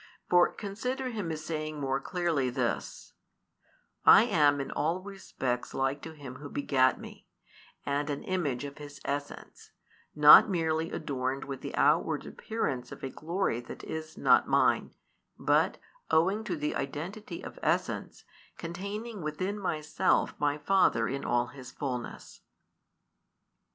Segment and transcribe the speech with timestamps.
[0.27, 3.13] For consider Him as saying more clearly this:
[4.03, 7.27] "I am in all respects like to Him Who begat Me,
[7.85, 9.69] and an Image of His essence;
[10.15, 14.95] not merely adorned with the outward appearance of a glory that is not Mine,
[15.37, 15.77] but,
[16.09, 18.23] owing to the identity of essence,
[18.57, 22.41] containing within Myself My Father in all His fulness."